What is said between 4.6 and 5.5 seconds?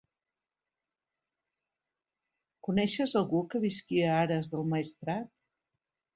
Maestrat?